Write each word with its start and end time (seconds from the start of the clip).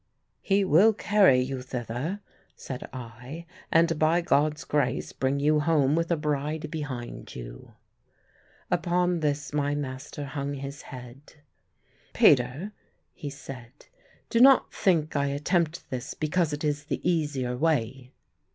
"He 0.41 0.65
will 0.65 0.93
carry 0.93 1.41
you 1.41 1.61
thither," 1.61 2.21
said 2.55 2.89
I; 2.91 3.45
"and 3.71 3.99
by 3.99 4.21
God's 4.21 4.63
grace, 4.65 5.11
bring 5.13 5.39
you 5.39 5.59
home 5.59 5.93
with 5.95 6.09
a 6.09 6.17
bride 6.17 6.71
behind 6.71 7.35
you." 7.35 7.73
Upon 8.71 9.19
this 9.19 9.53
my 9.53 9.75
master 9.75 10.25
hung 10.25 10.55
his 10.55 10.81
head. 10.81 11.33
"Peter," 12.13 12.71
he 13.13 13.29
said, 13.29 13.73
"do 14.31 14.39
not 14.39 14.73
think 14.73 15.15
I 15.15 15.27
attempt 15.27 15.87
this 15.91 16.15
because 16.15 16.51
it 16.51 16.63
is 16.63 16.85
the 16.85 17.07
easier 17.07 17.55
way." 17.55 18.11